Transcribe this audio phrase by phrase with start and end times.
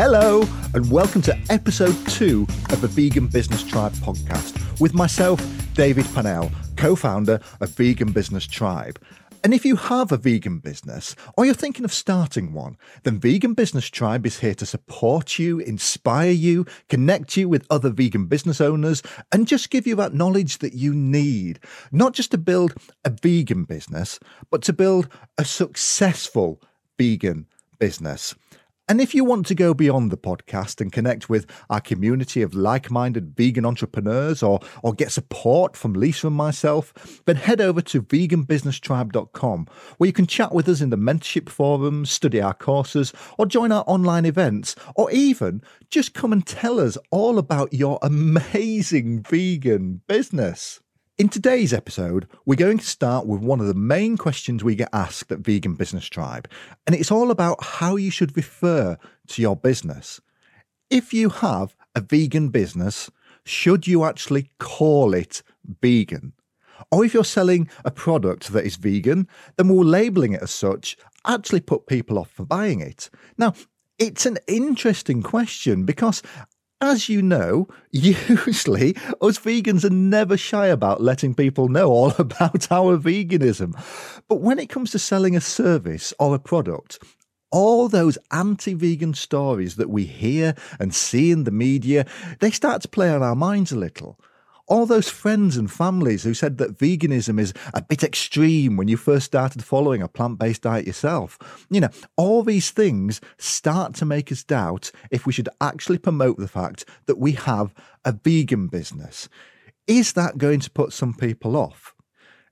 [0.00, 6.04] Hello, and welcome to episode two of the Vegan Business Tribe podcast with myself, David
[6.04, 9.00] Pannell, co founder of Vegan Business Tribe.
[9.42, 13.54] And if you have a vegan business or you're thinking of starting one, then Vegan
[13.54, 18.60] Business Tribe is here to support you, inspire you, connect you with other vegan business
[18.60, 19.02] owners,
[19.32, 21.58] and just give you that knowledge that you need,
[21.90, 22.72] not just to build
[23.04, 26.62] a vegan business, but to build a successful
[26.96, 27.48] vegan
[27.80, 28.36] business.
[28.88, 32.54] And if you want to go beyond the podcast and connect with our community of
[32.54, 37.82] like minded vegan entrepreneurs or, or get support from Lisa and myself, then head over
[37.82, 39.66] to veganbusinesstribe.com
[39.98, 43.72] where you can chat with us in the mentorship forums, study our courses, or join
[43.72, 50.00] our online events, or even just come and tell us all about your amazing vegan
[50.06, 50.80] business.
[51.18, 54.88] In today's episode, we're going to start with one of the main questions we get
[54.92, 56.48] asked at Vegan Business Tribe,
[56.86, 60.20] and it's all about how you should refer to your business.
[60.90, 63.10] If you have a vegan business,
[63.44, 65.42] should you actually call it
[65.82, 66.34] vegan?
[66.92, 70.96] Or if you're selling a product that is vegan, then will labeling it as such
[71.26, 73.10] actually put people off for buying it?
[73.36, 73.54] Now,
[73.98, 76.22] it's an interesting question because
[76.80, 82.70] as you know, usually us vegans are never shy about letting people know all about
[82.70, 83.74] our veganism.
[84.28, 87.02] But when it comes to selling a service or a product,
[87.50, 92.06] all those anti vegan stories that we hear and see in the media,
[92.40, 94.18] they start to play on our minds a little
[94.68, 98.96] all those friends and families who said that veganism is a bit extreme when you
[98.96, 101.38] first started following a plant based diet yourself.
[101.70, 106.36] You know, all these things start to make us doubt if we should actually promote
[106.38, 109.28] the fact that we have a vegan business.
[109.86, 111.94] Is that going to put some people off?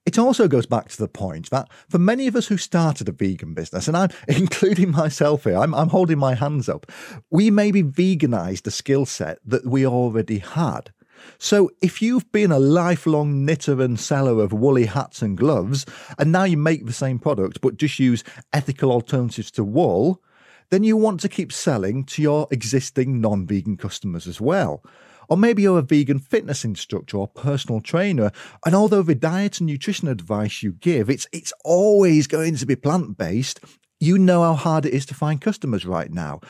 [0.06, 3.12] It also goes back to the point that for many of us who started a
[3.12, 6.90] vegan business, and I'm including myself here, I'm, I'm holding my hands up,
[7.30, 10.92] we maybe veganized a skill set that we already had.
[11.38, 15.86] So, if you've been a lifelong knitter and seller of woolly hats and gloves,
[16.18, 20.22] and now you make the same product but just use ethical alternatives to wool,
[20.70, 24.82] then you want to keep selling to your existing non vegan customers as well.
[25.28, 28.30] Or maybe you're a vegan fitness instructor or personal trainer,
[28.64, 32.76] and although the diet and nutrition advice you give, it's it's always going to be
[32.76, 33.60] plant-based,
[33.98, 36.40] you know how hard it is to find customers right now.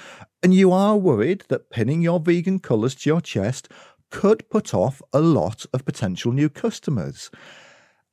[0.42, 3.68] And you are worried that pinning your vegan colours to your chest
[4.10, 7.30] could put off a lot of potential new customers.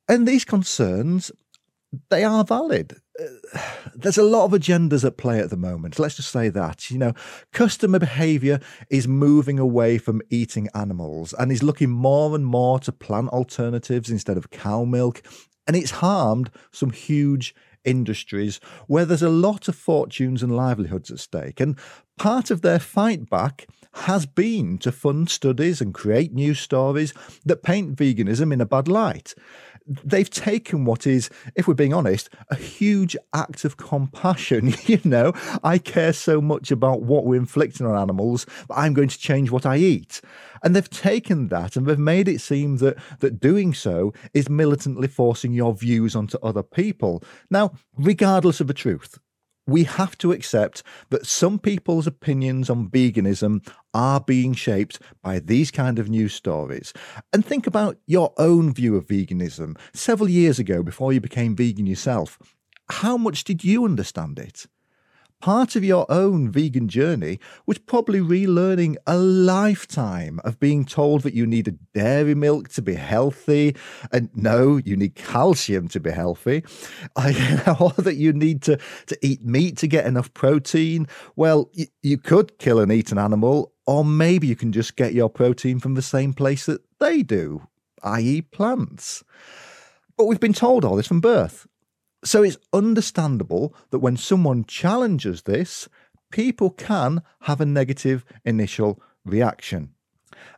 [0.08, 1.32] And these concerns,
[2.10, 2.96] they are valid.
[3.94, 5.98] There's a lot of agendas at play at the moment.
[5.98, 6.90] Let's just say that.
[6.90, 7.12] You know,
[7.52, 8.60] customer behavior
[8.90, 14.10] is moving away from eating animals and is looking more and more to plant alternatives
[14.10, 15.22] instead of cow milk.
[15.66, 21.20] And it's harmed some huge industries where there's a lot of fortunes and livelihoods at
[21.20, 21.60] stake.
[21.60, 21.78] And
[22.18, 27.62] part of their fight back has been to fund studies and create news stories that
[27.62, 29.34] paint veganism in a bad light.
[29.86, 34.74] They've taken what is, if we're being honest, a huge act of compassion.
[34.86, 35.32] you know,
[35.62, 39.50] I care so much about what we're inflicting on animals, but I'm going to change
[39.50, 40.22] what I eat.
[40.62, 45.08] And they've taken that and they've made it seem that, that doing so is militantly
[45.08, 47.22] forcing your views onto other people.
[47.50, 49.18] Now, regardless of the truth,
[49.66, 55.70] we have to accept that some people's opinions on veganism are being shaped by these
[55.70, 56.92] kind of news stories.
[57.32, 61.86] And think about your own view of veganism several years ago before you became vegan
[61.86, 62.38] yourself.
[62.90, 64.66] How much did you understand it?
[65.44, 71.34] Part of your own vegan journey was probably relearning a lifetime of being told that
[71.34, 73.76] you needed dairy milk to be healthy,
[74.10, 76.64] and no, you need calcium to be healthy,
[77.78, 81.06] or that you need to, to eat meat to get enough protein.
[81.36, 81.70] Well,
[82.02, 85.78] you could kill and eat an animal, or maybe you can just get your protein
[85.78, 87.68] from the same place that they do,
[88.02, 89.22] i.e., plants.
[90.16, 91.66] But we've been told all this from birth.
[92.24, 95.88] So it's understandable that when someone challenges this,
[96.32, 99.90] people can have a negative initial reaction.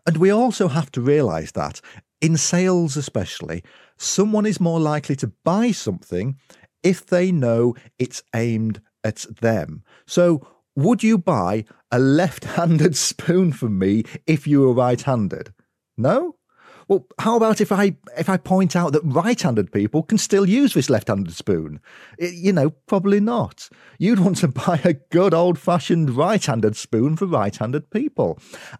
[0.06, 1.80] And we also have to realize that,
[2.20, 3.62] in sales especially,
[3.98, 6.36] someone is more likely to buy something
[6.82, 9.82] if they know it's aimed at them.
[10.06, 10.46] So,
[10.76, 15.52] would you buy a left handed spoon from me if you were right handed?
[15.96, 16.35] No?
[16.88, 20.74] Well, how about if I if I point out that right-handed people can still use
[20.74, 21.80] this left-handed spoon?
[22.16, 23.68] It, you know, probably not.
[23.98, 28.38] You'd want to buy a good old-fashioned right-handed spoon for right-handed people.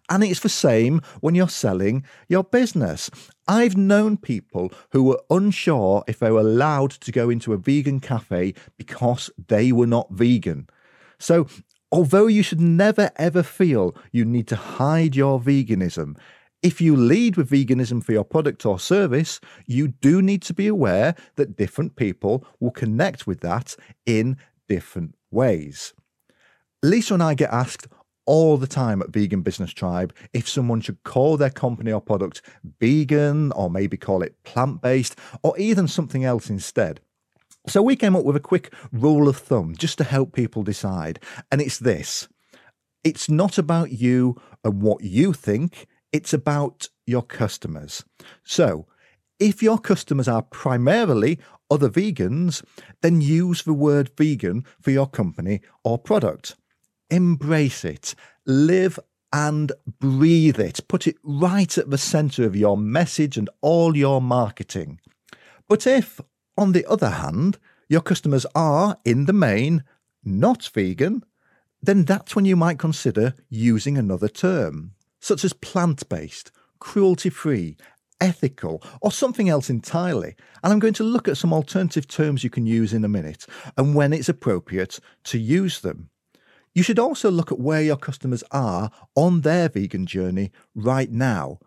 [0.09, 3.09] And it's the same when you're selling your business.
[3.45, 7.99] I've known people who were unsure if they were allowed to go into a vegan
[7.99, 10.69] cafe because they were not vegan.
[11.19, 11.47] So
[11.89, 16.17] Although you should never ever feel you need to hide your veganism,
[16.63, 20.67] if you lead with veganism for your product or service, you do need to be
[20.67, 23.75] aware that different people will connect with that
[24.05, 24.37] in
[24.67, 25.93] different ways.
[26.83, 27.87] Lisa and I get asked
[28.25, 32.41] all the time at Vegan Business Tribe if someone should call their company or product
[32.79, 36.99] vegan or maybe call it plant based or even something else instead.
[37.67, 41.19] So we came up with a quick rule of thumb just to help people decide.
[41.51, 42.27] And it's this
[43.03, 48.03] it's not about you and what you think, it's about your customers.
[48.43, 48.87] So
[49.39, 51.39] if your customers are primarily
[51.69, 52.63] other vegans,
[53.01, 56.55] then use the word vegan for your company or product.
[57.09, 58.15] Embrace it,
[58.45, 58.99] live
[59.31, 60.87] and breathe it.
[60.87, 64.99] Put it right at the centre of your message and all your marketing.
[65.67, 66.21] But if,
[66.57, 67.57] on the other hand,
[67.89, 69.83] your customers are, in the main,
[70.23, 71.23] not vegan,
[71.81, 74.93] then that's when you might consider using another term,
[75.27, 77.77] such as plant based, cruelty free,
[78.21, 80.35] ethical, or something else entirely.
[80.63, 83.45] And I'm going to look at some alternative terms you can use in a minute
[83.77, 86.09] and when it's appropriate to use them.
[86.73, 91.59] You should also look at where your customers are on their vegan journey right now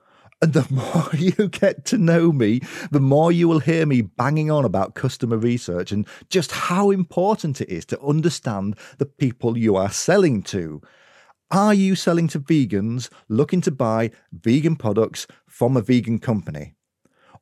[0.43, 2.61] and the more you get to know me,
[2.91, 7.61] the more you will hear me banging on about customer research and just how important
[7.61, 10.81] it is to understand the people you are selling to.
[11.53, 16.75] Are you selling to vegans looking to buy vegan products from a vegan company?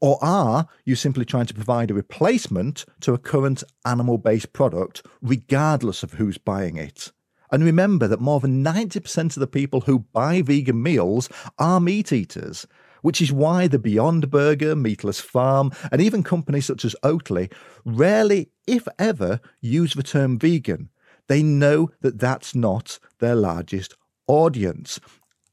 [0.00, 5.04] Or are you simply trying to provide a replacement to a current animal based product,
[5.20, 7.12] regardless of who's buying it?
[7.52, 11.28] And remember that more than 90% of the people who buy vegan meals
[11.58, 12.66] are meat eaters
[13.02, 17.52] which is why the Beyond Burger, Meatless Farm, and even companies such as Oatly
[17.84, 20.90] rarely, if ever, use the term vegan.
[21.28, 23.94] They know that that's not their largest
[24.26, 24.98] audience.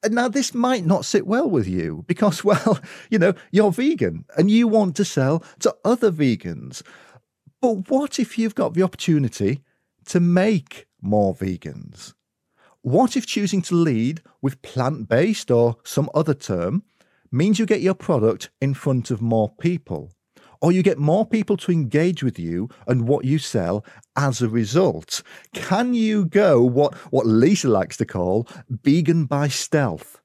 [0.04, 2.80] And now, this might not sit well with you because, well,
[3.10, 6.81] you know, you're vegan and you want to sell to other vegans.
[7.62, 9.62] But what if you've got the opportunity
[10.06, 12.13] to make more vegans?
[12.81, 16.83] What if choosing to lead with plant based or some other term
[17.31, 20.12] means you get your product in front of more people,
[20.62, 23.83] or you get more people to engage with you and what you sell
[24.15, 25.21] as a result.
[25.53, 30.21] Can you go what, what Lisa likes to call vegan by stealth?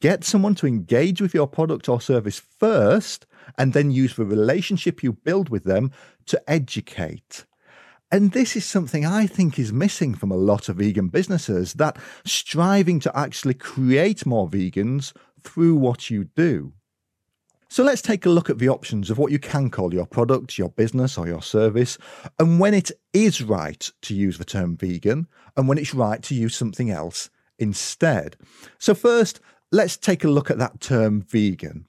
[0.00, 3.26] Get someone to engage with your product or service first,
[3.58, 5.90] and then use the relationship you build with them
[6.26, 7.44] to educate.
[8.12, 11.96] And this is something I think is missing from a lot of vegan businesses that
[12.24, 16.74] striving to actually create more vegans through what you do.
[17.72, 20.58] So let's take a look at the options of what you can call your product,
[20.58, 21.96] your business, or your service,
[22.38, 25.26] and when it is right to use the term vegan,
[25.56, 28.36] and when it's right to use something else instead.
[28.78, 29.40] So, first,
[29.70, 31.86] let's take a look at that term vegan.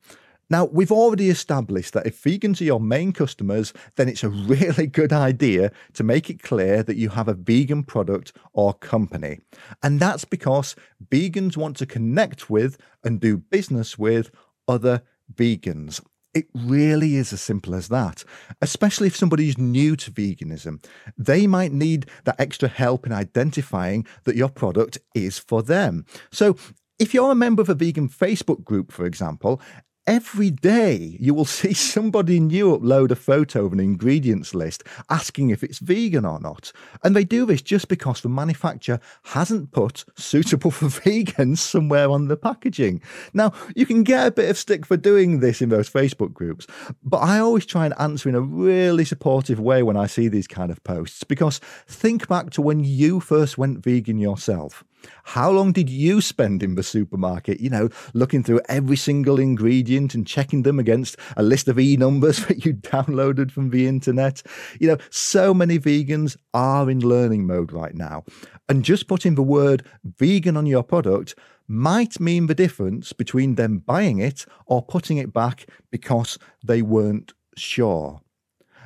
[0.49, 4.87] Now, we've already established that if vegans are your main customers, then it's a really
[4.87, 9.41] good idea to make it clear that you have a vegan product or company.
[9.83, 14.31] And that's because vegans want to connect with and do business with
[14.65, 15.01] other
[15.35, 16.01] vegans.
[16.33, 18.23] It really is as simple as that,
[18.61, 20.83] especially if somebody's new to veganism.
[21.15, 26.05] They might need that extra help in identifying that your product is for them.
[26.31, 26.55] So,
[26.99, 29.61] if you're a member of a vegan Facebook group, for example,
[30.05, 35.49] Every day you will see somebody new upload a photo of an ingredients list asking
[35.49, 36.73] if it's vegan or not.
[37.03, 42.27] And they do this just because the manufacturer hasn't put suitable for vegans somewhere on
[42.27, 43.01] the packaging.
[43.33, 46.67] Now, you can get a bit of stick for doing this in those Facebook groups,
[47.03, 50.47] but I always try and answer in a really supportive way when I see these
[50.47, 54.83] kind of posts because think back to when you first went vegan yourself.
[55.23, 60.13] How long did you spend in the supermarket, you know, looking through every single ingredient
[60.13, 64.41] and checking them against a list of e numbers that you downloaded from the internet?
[64.79, 68.23] You know, so many vegans are in learning mode right now.
[68.69, 71.35] And just putting the word vegan on your product
[71.67, 77.33] might mean the difference between them buying it or putting it back because they weren't
[77.55, 78.21] sure.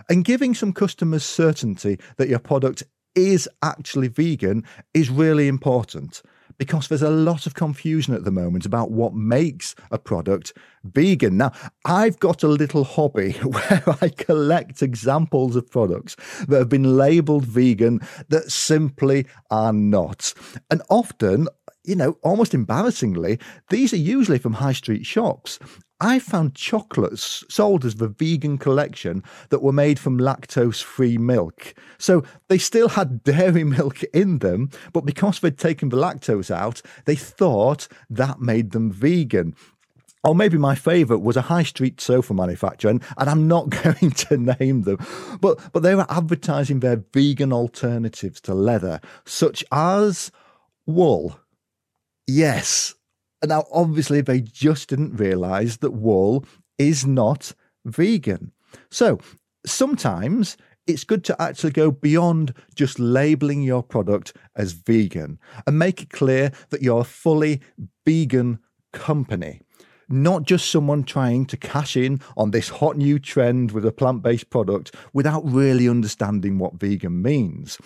[0.09, 2.83] And giving some customers certainty that your product
[3.17, 6.21] is actually vegan is really important
[6.59, 11.37] because there's a lot of confusion at the moment about what makes a product vegan.
[11.37, 11.51] Now,
[11.85, 16.15] I've got a little hobby where I collect examples of products
[16.47, 20.33] that have been labeled vegan that simply are not.
[20.69, 21.47] And often,
[21.83, 25.59] you know, almost embarrassingly, these are usually from high street shops.
[25.99, 31.73] I found chocolates sold as the vegan collection that were made from lactose free milk.
[31.97, 36.81] So they still had dairy milk in them, but because they'd taken the lactose out,
[37.05, 39.55] they thought that made them vegan.
[40.23, 44.11] Or maybe my favourite was a high street sofa manufacturer, and, and, I'm not going
[44.11, 44.97] to name them,
[45.39, 50.31] but, but they were advertising their vegan alternatives to leather, such as
[50.85, 51.39] wool.
[52.27, 52.93] Yes,
[53.47, 56.45] now, obviously, they just didn't realize that wool
[56.77, 57.53] is not
[57.85, 58.51] vegan.
[58.89, 59.19] So,
[59.65, 66.01] sometimes it's good to actually go beyond just labeling your product as vegan and make
[66.01, 67.61] it clear that you're a fully
[68.05, 68.59] vegan
[68.93, 69.61] company,
[70.07, 74.23] not just someone trying to cash in on this hot new trend with a plant
[74.23, 77.77] based product without really understanding what vegan means.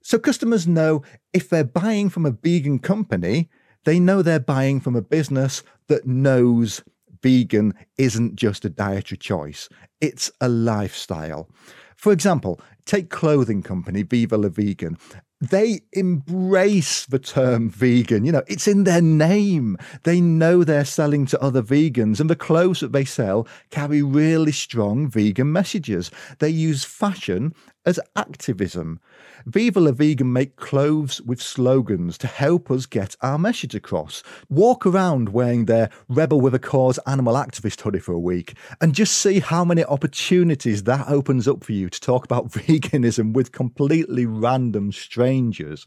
[0.00, 1.02] So customers know
[1.32, 3.50] if they're buying from a vegan company,
[3.84, 6.82] they know they're buying from a business that knows
[7.22, 9.68] vegan isn't just a dietary choice,
[10.00, 11.48] it's a lifestyle.
[11.96, 14.98] For example, take clothing company Viva La Vegan.
[15.40, 18.24] They embrace the term vegan.
[18.24, 19.76] You know, it's in their name.
[20.02, 24.52] They know they're selling to other vegans, and the clothes that they sell carry really
[24.52, 26.10] strong vegan messages.
[26.40, 27.54] They use fashion
[27.86, 29.00] as activism.
[29.46, 34.22] Viva La Vegan make clothes with slogans to help us get our message across.
[34.50, 38.94] Walk around wearing their Rebel with a Cause animal activist hoodie for a week and
[38.94, 43.52] just see how many opportunities that opens up for you to talk about veganism with
[43.52, 44.92] completely random
[45.28, 45.86] strangers.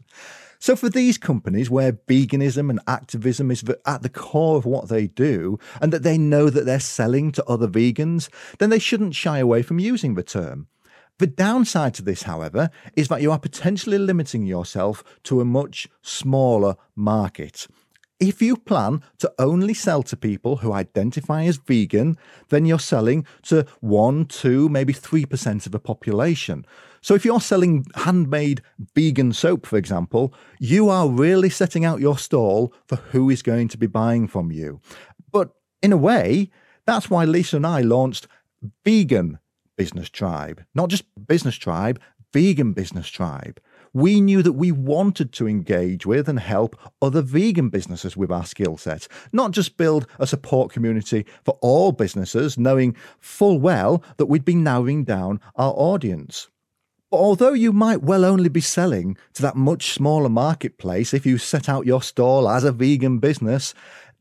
[0.60, 5.08] So, for these companies where veganism and activism is at the core of what they
[5.08, 9.38] do, and that they know that they're selling to other vegans, then they shouldn't shy
[9.38, 10.68] away from using the term.
[11.18, 15.88] The downside to this, however, is that you are potentially limiting yourself to a much
[16.02, 17.66] smaller market.
[18.20, 22.16] If you plan to only sell to people who identify as vegan,
[22.50, 26.64] then you're selling to 1, 2, maybe 3% of the population.
[27.02, 28.62] So if you're selling handmade
[28.94, 33.66] vegan soap, for example, you are really setting out your stall for who is going
[33.68, 34.80] to be buying from you.
[35.32, 35.50] But
[35.82, 36.48] in a way,
[36.86, 38.28] that's why Lisa and I launched
[38.84, 39.40] Vegan
[39.76, 42.00] Business Tribe, not just Business Tribe,
[42.32, 43.60] Vegan Business Tribe.
[43.92, 48.46] We knew that we wanted to engage with and help other vegan businesses with our
[48.46, 54.26] skill set, not just build a support community for all businesses, knowing full well that
[54.26, 56.48] we'd be narrowing down our audience.
[57.12, 61.68] Although you might well only be selling to that much smaller marketplace if you set
[61.68, 63.74] out your stall as a vegan business,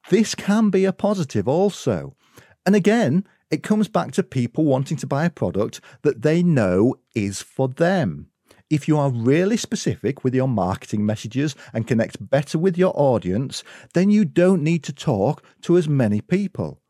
[0.10, 2.18] this can be a positive also.
[2.66, 6.96] And again, it comes back to people wanting to buy a product that they know
[7.16, 8.28] is for them.
[8.70, 13.64] If you are really specific with your marketing messages and connect better with your audience,
[13.94, 16.82] then you don't need to talk to as many people.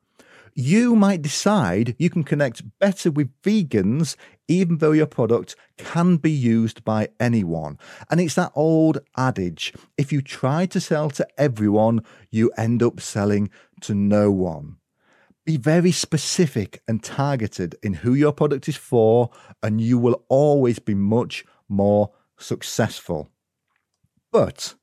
[0.54, 4.16] You might decide you can connect better with vegans
[4.52, 7.80] even though your product can be used by anyone.
[8.10, 13.00] And it's that old adage if you try to sell to everyone, you end up
[13.00, 13.50] selling
[13.82, 14.76] to no one.
[15.46, 19.30] Be very specific and targeted in who your product is for,
[19.64, 23.30] and you will always be much more successful.
[24.32, 24.76] But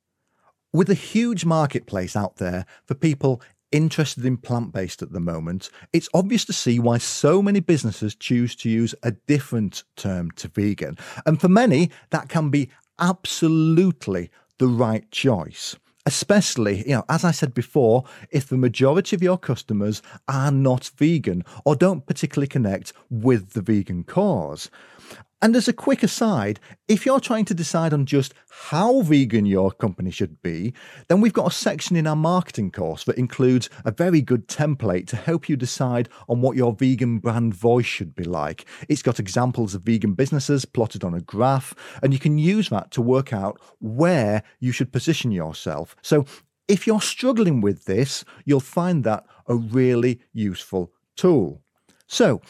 [0.72, 5.70] with a huge marketplace out there for people interested in plant based at the moment,
[5.92, 10.48] it's obvious to see why so many businesses choose to use a different term to
[10.48, 10.96] vegan.
[11.26, 15.76] And for many, that can be absolutely the right choice
[16.08, 20.90] especially, you know, as I said before, if the majority of your customers are not
[20.96, 24.70] vegan or don't particularly connect with the vegan cause.
[25.40, 29.71] And as a quick aside, if you're trying to decide on just how vegan your
[29.71, 30.75] company should be,
[31.09, 35.07] then we've got a section in our marketing course that includes a very good template
[35.09, 38.66] to help you decide on what your vegan brand voice should be like.
[38.88, 42.90] It's got examples of vegan businesses plotted on a graph, and you can use that
[42.92, 45.95] to work out where you should position yourself.
[46.02, 46.26] So
[46.66, 51.62] if you're struggling with this, you'll find that a really useful tool.
[52.09, 52.40] So,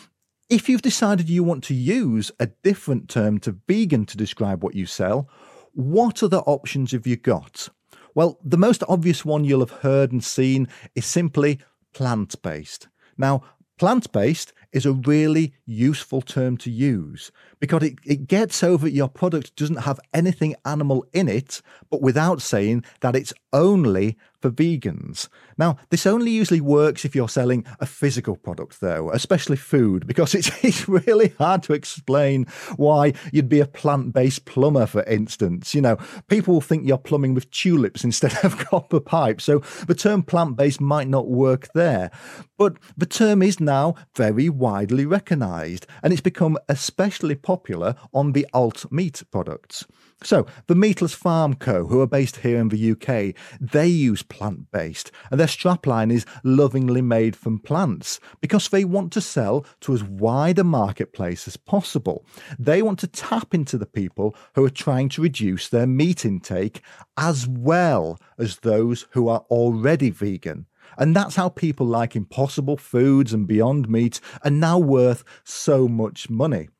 [0.48, 4.74] if you've decided you want to use a different term to vegan to describe what
[4.74, 5.28] you sell,
[5.72, 7.68] what other options have you got?
[8.14, 11.58] Well, the most obvious one you'll have heard and seen is simply
[11.92, 12.88] plant based.
[13.18, 13.42] Now,
[13.76, 19.08] plant based is a really useful term to use because it, it gets over your
[19.08, 25.28] product doesn't have anything animal in it, but without saying that it's only for vegans.
[25.56, 30.34] Now, this only usually works if you're selling a physical product, though, especially food, because
[30.34, 35.74] it's, it's really hard to explain why you'd be a plant based plumber, for instance.
[35.74, 35.96] You know,
[36.28, 40.56] people will think you're plumbing with tulips instead of copper pipes, so the term plant
[40.56, 42.10] based might not work there.
[42.56, 48.46] But the term is now very widely recognised, and it's become especially popular on the
[48.52, 49.86] alt meat products.
[50.24, 54.72] So, the Meatless Farm Co., who are based here in the UK, they use plant
[54.72, 59.94] based, and their strapline is lovingly made from plants because they want to sell to
[59.94, 62.26] as wide a marketplace as possible.
[62.58, 66.82] They want to tap into the people who are trying to reduce their meat intake
[67.16, 70.66] as well as those who are already vegan.
[70.96, 76.28] And that's how people like Impossible Foods and Beyond Meat are now worth so much
[76.28, 76.70] money.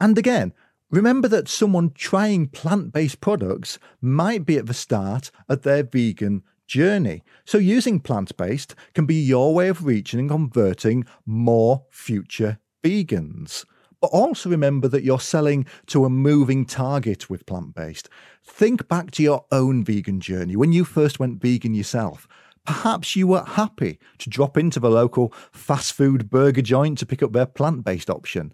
[0.00, 0.52] And again,
[0.90, 6.44] Remember that someone trying plant based products might be at the start of their vegan
[6.68, 7.22] journey.
[7.44, 13.64] So, using plant based can be your way of reaching and converting more future vegans.
[14.00, 18.08] But also remember that you're selling to a moving target with plant based.
[18.44, 22.28] Think back to your own vegan journey when you first went vegan yourself.
[22.64, 27.22] Perhaps you were happy to drop into the local fast food burger joint to pick
[27.22, 28.52] up their plant based option.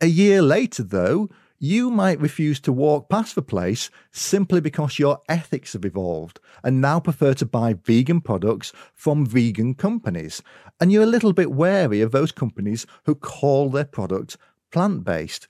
[0.00, 1.28] A year later, though,
[1.58, 6.80] you might refuse to walk past the place simply because your ethics have evolved and
[6.80, 10.42] now prefer to buy vegan products from vegan companies.
[10.80, 14.36] And you're a little bit wary of those companies who call their product
[14.70, 15.48] plant based.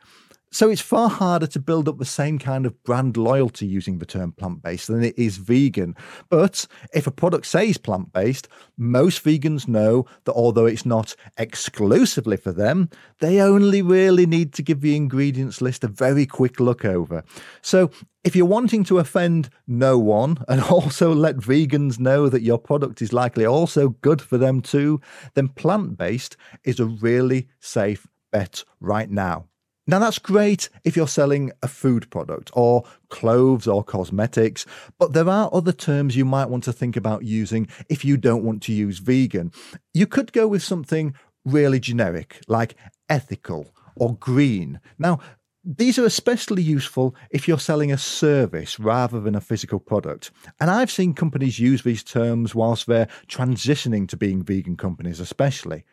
[0.50, 4.06] So it's far harder to build up the same kind of brand loyalty using the
[4.06, 5.94] term plant based than it is vegan.
[6.30, 12.38] But if a product says plant based, most vegans know that although it's not exclusively
[12.38, 12.88] for them,
[13.20, 17.24] they only really need to give the ingredients list a very quick look over.
[17.60, 17.90] So
[18.24, 23.02] if you're wanting to offend no one and also let vegans know that your product
[23.02, 25.00] is likely also good for them too,
[25.34, 29.47] then plant based is a really safe bet right now.
[29.88, 34.66] Now, that's great if you're selling a food product or clothes or cosmetics,
[34.98, 38.44] but there are other terms you might want to think about using if you don't
[38.44, 39.50] want to use vegan.
[39.94, 41.14] You could go with something
[41.46, 42.76] really generic, like
[43.08, 44.78] ethical or green.
[44.98, 45.20] Now,
[45.64, 50.30] these are especially useful if you're selling a service rather than a physical product.
[50.60, 55.84] And I've seen companies use these terms whilst they're transitioning to being vegan companies, especially.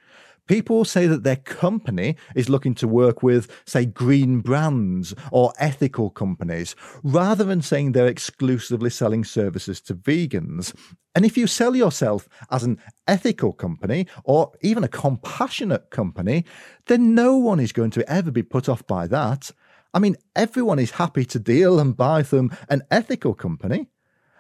[0.48, 6.10] People say that their company is looking to work with, say, green brands or ethical
[6.10, 10.76] companies, rather than saying they're exclusively selling services to vegans.
[11.16, 12.78] And if you sell yourself as an
[13.08, 16.46] ethical company or even a compassionate company,
[16.88, 19.50] then no one is going to ever be put off by that.
[19.94, 23.88] I mean, everyone is happy to deal and buy from an ethical company.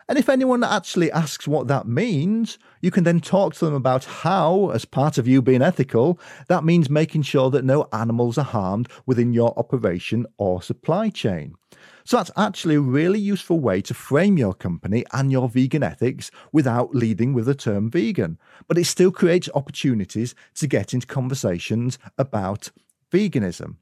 [0.07, 4.05] And if anyone actually asks what that means, you can then talk to them about
[4.05, 8.45] how, as part of you being ethical, that means making sure that no animals are
[8.45, 11.55] harmed within your operation or supply chain.
[12.03, 16.29] So that's actually a really useful way to frame your company and your vegan ethics
[16.51, 18.37] without leading with the term vegan.
[18.67, 22.69] But it still creates opportunities to get into conversations about
[23.11, 23.77] veganism.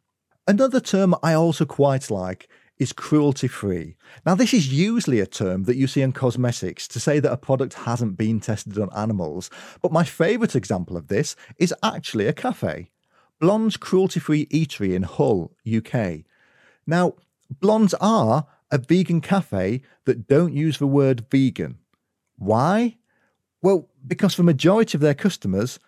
[0.48, 2.48] Another term I also quite like
[2.84, 3.96] is cruelty free.
[4.26, 7.38] Now, this is usually a term that you see in cosmetics to say that a
[7.38, 9.50] product hasn't been tested on animals,
[9.82, 12.92] but my favourite example of this is actually a cafe.
[13.40, 16.26] Blonde's Cruelty Free Eatery in Hull, UK.
[16.86, 17.14] Now,
[17.50, 21.80] Blondes are a vegan cafe that don't use the word vegan.
[22.38, 22.98] Why?
[23.62, 25.80] Well, because the majority of their customers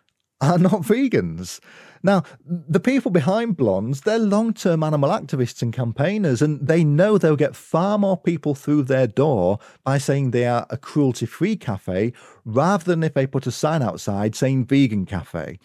[0.45, 1.59] are not vegans.
[2.03, 7.17] Now, the people behind Blondes, they're long term animal activists and campaigners, and they know
[7.17, 11.55] they'll get far more people through their door by saying they are a cruelty free
[11.55, 12.13] cafe
[12.45, 15.57] rather than if they put a sign outside saying vegan cafe.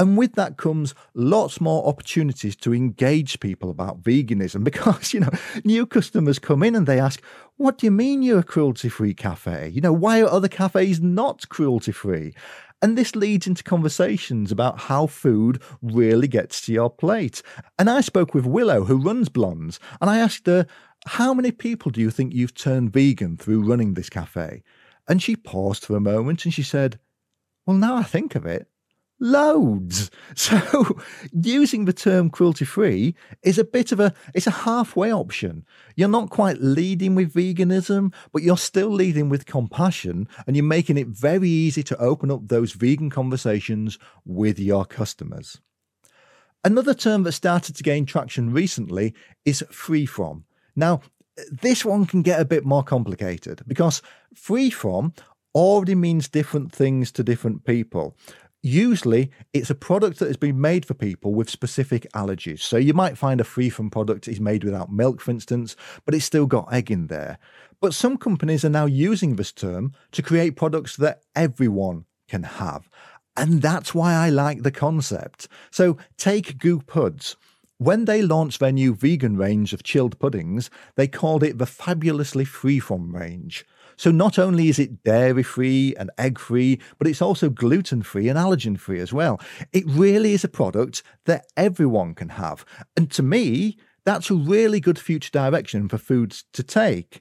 [0.00, 5.30] And with that comes lots more opportunities to engage people about veganism because, you know,
[5.64, 7.20] new customers come in and they ask,
[7.56, 9.68] What do you mean you're a cruelty free cafe?
[9.68, 12.34] You know, why are other cafes not cruelty free?
[12.80, 17.42] And this leads into conversations about how food really gets to your plate.
[17.78, 20.66] And I spoke with Willow, who runs Blondes, and I asked her,
[21.06, 24.62] How many people do you think you've turned vegan through running this cafe?
[25.08, 27.00] And she paused for a moment and she said,
[27.66, 28.68] Well, now I think of it,
[29.20, 30.10] loads.
[30.34, 31.00] So
[31.32, 35.64] using the term cruelty free is a bit of a it's a halfway option.
[35.96, 40.96] You're not quite leading with veganism, but you're still leading with compassion and you're making
[40.96, 45.60] it very easy to open up those vegan conversations with your customers.
[46.62, 50.44] Another term that started to gain traction recently is free from.
[50.76, 51.00] Now,
[51.50, 54.02] this one can get a bit more complicated because
[54.34, 55.14] free from
[55.54, 58.16] already means different things to different people.
[58.60, 62.60] Usually, it's a product that has been made for people with specific allergies.
[62.60, 66.14] So, you might find a free from product is made without milk, for instance, but
[66.14, 67.38] it's still got egg in there.
[67.80, 72.90] But some companies are now using this term to create products that everyone can have.
[73.36, 75.46] And that's why I like the concept.
[75.70, 77.36] So, take Gopuds.
[77.76, 82.44] When they launched their new vegan range of chilled puddings, they called it the Fabulously
[82.44, 83.64] Free From range.
[83.98, 88.28] So not only is it dairy free and egg free, but it's also gluten free
[88.28, 89.40] and allergen free as well.
[89.72, 92.64] It really is a product that everyone can have.
[92.96, 97.20] And to me, that's a really good future direction for foods to take.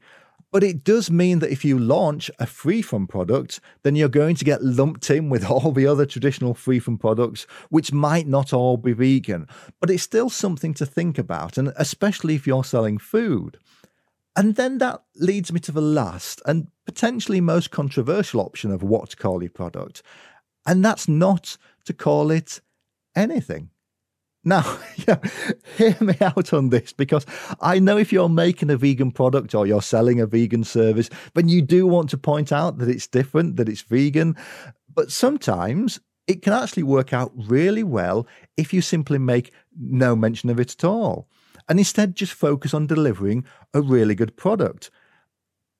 [0.52, 4.36] But it does mean that if you launch a free from product, then you're going
[4.36, 8.54] to get lumped in with all the other traditional free from products, which might not
[8.54, 9.48] all be vegan.
[9.82, 13.58] But it's still something to think about, and especially if you're selling food.
[14.38, 19.10] And then that leads me to the last and potentially most controversial option of what
[19.10, 20.04] to call your product.
[20.68, 22.62] And that's not to call it
[23.16, 23.72] anything.
[24.44, 25.18] Now, yeah,
[25.76, 27.26] hear me out on this because
[27.62, 31.50] I know if you're making a vegan product or you're selling a vegan service, then
[31.50, 34.36] you do want to point out that it's different, that it's vegan.
[34.94, 40.52] But sometimes it can actually work out really well if you simply make no mention
[40.52, 41.28] of it at all
[41.70, 44.90] and instead just focus on delivering a really good product.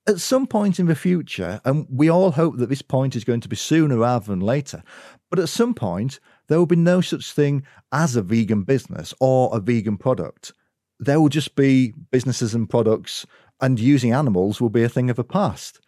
[0.06, 3.40] At some point in the future, and we all hope that this point is going
[3.40, 4.82] to be sooner rather than later,
[5.30, 9.54] but at some point, there will be no such thing as a vegan business or
[9.54, 10.52] a vegan product.
[10.98, 13.26] There will just be businesses and products,
[13.60, 15.80] and using animals will be a thing of the past.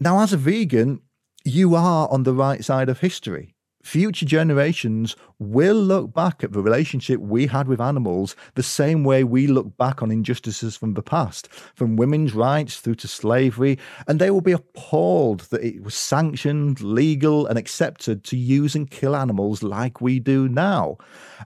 [0.00, 1.00] Now, as a vegan,
[1.44, 3.53] you are on the right side of history
[3.84, 9.22] future generations will look back at the relationship we had with animals the same way
[9.22, 14.18] we look back on injustices from the past, from women's rights through to slavery, and
[14.18, 19.14] they will be appalled that it was sanctioned, legal, and accepted to use and kill
[19.14, 20.96] animals like we do now.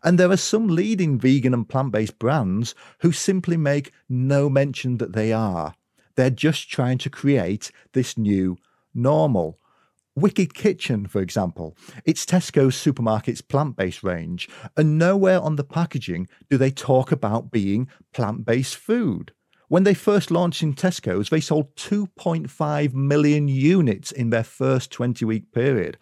[0.05, 4.99] And there are some leading vegan and plant based brands who simply make no mention
[4.99, 5.75] that they are.
[6.15, 8.57] They're just trying to create this new
[8.95, 9.59] normal.
[10.21, 16.29] Wicked Kitchen, for example, it's Tesco's supermarket's plant based range, and nowhere on the packaging
[16.51, 19.33] do they talk about being plant based food.
[19.69, 25.25] When they first launched in Tesco's, they sold 2.5 million units in their first 20
[25.25, 25.99] week period.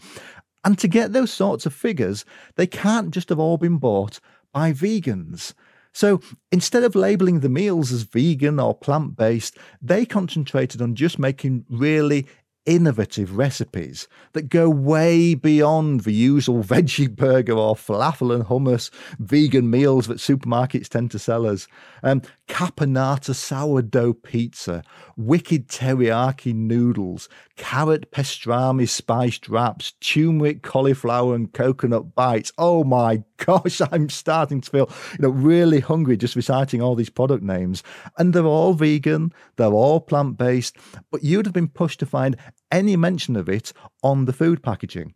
[0.65, 2.25] And to get those sorts of figures,
[2.55, 4.21] they can't just have all been bought
[4.53, 5.53] by vegans.
[5.93, 6.21] So
[6.53, 11.65] instead of labeling the meals as vegan or plant based, they concentrated on just making
[11.71, 12.27] really
[12.67, 19.71] innovative recipes that go way beyond the usual veggie burger or falafel and hummus vegan
[19.71, 21.67] meals that supermarkets tend to sell us.
[22.03, 24.83] Um, caponata sourdough pizza,
[25.17, 32.53] wicked teriyaki noodles, carrot pastrami spiced wraps, turmeric cauliflower and coconut bites.
[32.59, 37.11] Oh my gosh, I'm starting to feel you know really hungry just reciting all these
[37.11, 37.83] product names.
[38.19, 40.77] And they're all vegan, they're all plant based,
[41.11, 42.37] but you'd have been pushed to find
[42.71, 45.15] any mention of it on the food packaging.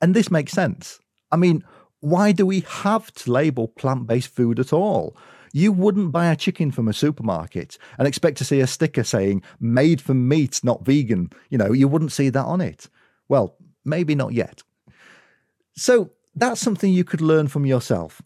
[0.00, 1.00] And this makes sense.
[1.32, 1.64] I mean,
[2.00, 5.16] why do we have to label plant based food at all?
[5.52, 9.42] You wouldn't buy a chicken from a supermarket and expect to see a sticker saying
[9.60, 11.30] made from meat, not vegan.
[11.48, 12.88] You know, you wouldn't see that on it.
[13.28, 14.62] Well, maybe not yet.
[15.76, 18.20] So that's something you could learn from yourself.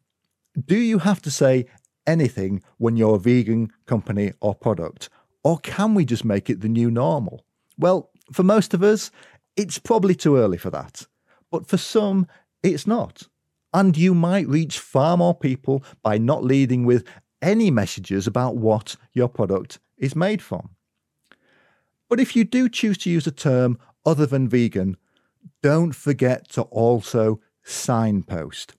[0.67, 1.67] Do you have to say
[2.07, 5.09] anything when you're a vegan company or product?
[5.45, 7.45] Or can we just make it the new normal?
[7.79, 9.11] Well, for most of us,
[9.57, 11.07] it's probably too early for that.
[11.51, 12.27] But for some,
[12.63, 13.23] it's not.
[13.73, 17.05] And you might reach far more people by not leading with
[17.43, 20.71] any messages about what your product is made from.
[22.09, 24.97] But if you do choose to use a term other than vegan,
[25.63, 28.75] don't forget to also signpost.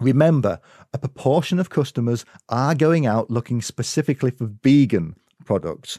[0.00, 0.60] Remember,
[0.92, 5.98] a proportion of customers are going out looking specifically for vegan products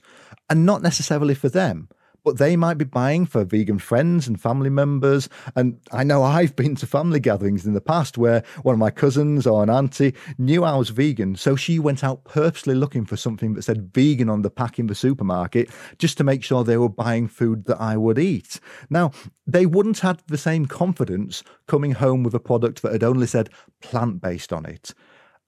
[0.50, 1.90] and not necessarily for them
[2.24, 5.30] but they might be buying for vegan friends and family members.
[5.56, 8.92] And I know I've been to family gatherings in the past where one of my
[8.92, 11.36] cousins or an auntie knew I was vegan.
[11.36, 14.88] So she went out purposely looking for something that said vegan on the pack in
[14.88, 18.60] the supermarket just to make sure they were buying food that I would eat.
[18.90, 19.12] Now,
[19.48, 23.50] they wouldn't have the same confidence coming home with a product that had only said
[23.82, 24.94] plant based on it.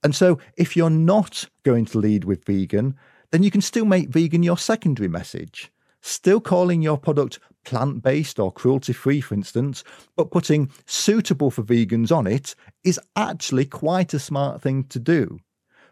[0.03, 2.95] And so, if you're not going to lead with vegan,
[3.31, 8.39] then you can still make vegan your secondary message still calling your product plant based
[8.39, 9.83] or cruelty free, for instance,
[10.15, 15.39] but putting suitable for vegans on it is actually quite a smart thing to do.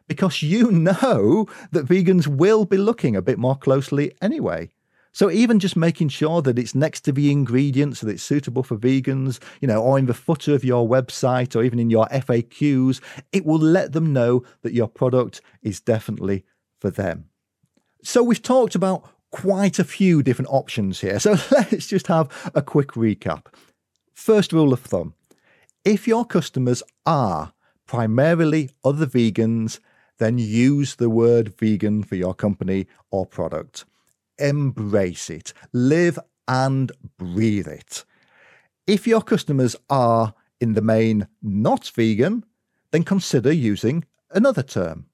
[0.07, 4.69] Because you know that vegans will be looking a bit more closely anyway.
[5.11, 8.63] So even just making sure that it's next to the ingredients so that it's suitable
[8.63, 12.05] for vegans, you know, or in the footer of your website or even in your
[12.07, 16.45] FAQs, it will let them know that your product is definitely
[16.79, 17.25] for them.
[18.03, 21.19] So we've talked about quite a few different options here.
[21.19, 23.45] So let's just have a quick recap.
[24.13, 25.13] First rule of thumb
[25.85, 27.53] if your customers are
[27.87, 29.79] primarily other vegans,
[30.19, 33.85] then use the word vegan for your company or product.
[34.37, 38.03] Embrace it, live and breathe it.
[38.85, 42.43] If your customers are, in the main, not vegan,
[42.91, 45.05] then consider using another term.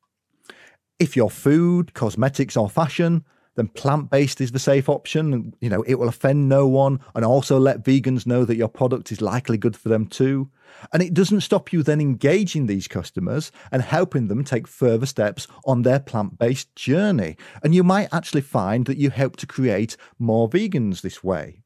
[0.97, 3.23] If your food, cosmetics, or fashion
[3.55, 5.53] then plant based is the safe option.
[5.61, 9.11] You know, it will offend no one and also let vegans know that your product
[9.11, 10.49] is likely good for them too.
[10.91, 15.47] And it doesn't stop you then engaging these customers and helping them take further steps
[15.63, 17.37] on their plant based journey.
[17.63, 21.61] And you might actually find that you help to create more vegans this way.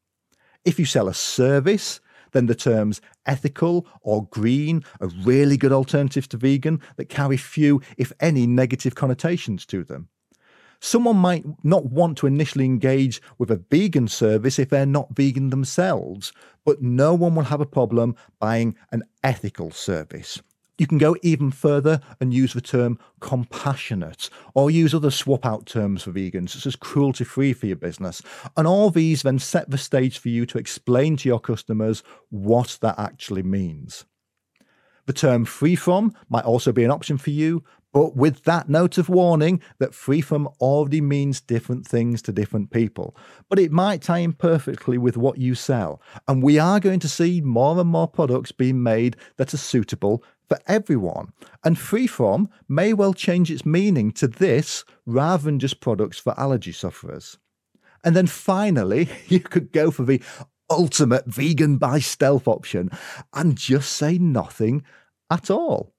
[0.64, 2.00] If you sell a service,
[2.32, 7.82] then the terms ethical or green are really good alternatives to vegan that carry few,
[7.98, 10.10] if any, negative connotations to them.
[10.82, 15.50] Someone might not want to initially engage with a vegan service if they're not vegan
[15.50, 16.32] themselves,
[16.66, 20.42] but no one will have a problem buying an ethical service.
[20.78, 25.66] You can go even further and use the term compassionate or use other swap out
[25.66, 28.22] terms for vegans, such as cruelty free for your business.
[28.56, 32.78] And all these then set the stage for you to explain to your customers what
[32.82, 34.06] that actually means.
[35.06, 38.98] The term free from might also be an option for you, but with that note
[38.98, 43.16] of warning that free from already means different things to different people.
[43.50, 46.02] But it might tie in perfectly with what you sell.
[46.28, 50.24] And we are going to see more and more products being made that are suitable
[50.48, 51.34] for everyone.
[51.64, 56.40] And free from may well change its meaning to this rather than just products for
[56.40, 57.38] allergy sufferers.
[58.04, 60.22] And then finally, you could go for the
[60.70, 62.92] ultimate vegan by stealth option
[63.34, 64.84] and just say nothing
[65.32, 65.94] at all.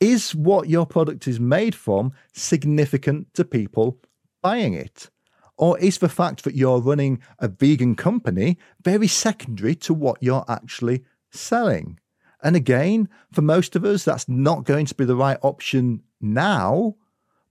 [0.00, 3.98] Is what your product is made from significant to people
[4.42, 5.10] buying it?
[5.56, 10.44] Or is the fact that you're running a vegan company very secondary to what you're
[10.48, 12.00] actually selling?
[12.42, 16.96] And again, for most of us, that's not going to be the right option now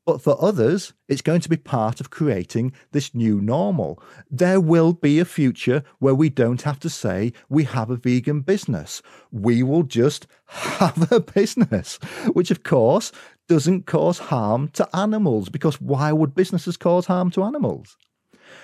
[0.05, 4.01] but for others, it's going to be part of creating this new normal.
[4.29, 8.41] There will be a future where we don't have to say we have a vegan
[8.41, 9.01] business.
[9.31, 11.97] We will just have a business,
[12.33, 13.11] which of course
[13.47, 17.97] doesn't cause harm to animals because why would businesses cause harm to animals?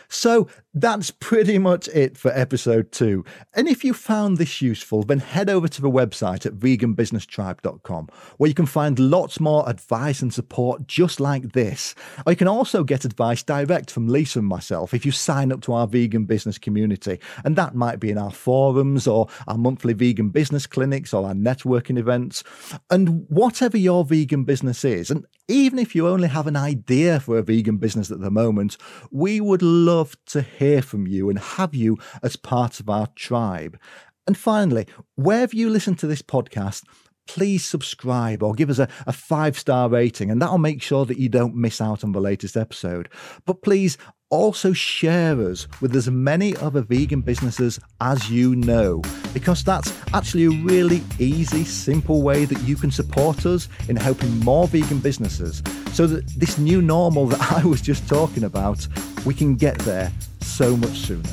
[0.10, 3.24] So that's pretty much it for episode two.
[3.54, 8.48] And if you found this useful, then head over to the website at veganbusinesstribe.com, where
[8.48, 11.96] you can find lots more advice and support just like this.
[12.26, 15.62] Or you can also get advice direct from Lisa and myself if you sign up
[15.62, 17.20] to our vegan business community.
[17.44, 21.34] And that might be in our forums or our monthly vegan business clinics or our
[21.34, 22.44] networking events.
[22.90, 27.40] And whatever your vegan business is, and even if you only have an idea for
[27.40, 28.78] a vegan business at the moment,
[29.12, 29.64] we would
[30.00, 33.78] love to hear from you and have you as part of our tribe.
[34.26, 36.86] And finally, wherever you listen to this podcast,
[37.30, 41.20] please subscribe or give us a, a five star rating, and that'll make sure that
[41.20, 43.08] you don't miss out on the latest episode.
[43.46, 44.00] But please
[44.32, 50.46] also share us with as many other vegan businesses as you know, because that's actually
[50.46, 55.62] a really easy, simple way that you can support us in helping more vegan businesses
[55.94, 58.88] so that this new normal that I was just talking about,
[59.24, 60.12] we can get there
[60.42, 61.30] so much sooner.